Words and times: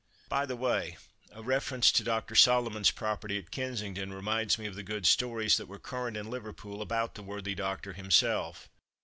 By 0.29 0.47
the 0.47 0.55
way, 0.55 0.97
a 1.31 1.43
reference 1.43 1.91
to 1.91 2.03
Dr. 2.03 2.33
Solomon's 2.33 2.89
property, 2.89 3.37
at 3.37 3.51
Kensington, 3.51 4.11
reminds 4.11 4.57
me 4.57 4.65
of 4.65 4.73
the 4.73 4.81
good 4.81 5.05
stories 5.05 5.57
that 5.57 5.67
were 5.67 5.77
current 5.77 6.17
in 6.17 6.31
Liverpool 6.31 6.81
about 6.81 7.13
the 7.13 7.21
worthy 7.21 7.53
doctor 7.53 7.93
himself. 7.93 8.67